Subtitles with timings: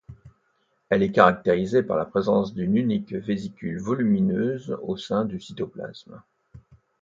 [0.89, 6.19] Elle est caractérisée par la présence d'une unique vésicule volumineuse au sein du cytoplasme.